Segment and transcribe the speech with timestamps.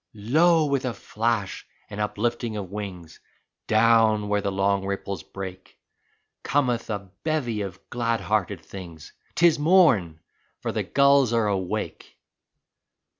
[0.15, 0.65] Lo!
[0.65, 3.19] with a flash and uplifting of wings
[3.67, 5.77] Down where the long ripples break,
[6.41, 10.19] Cometh a bevy of glad hearted things, *Tis morn,
[10.59, 12.17] for the gulls are awake.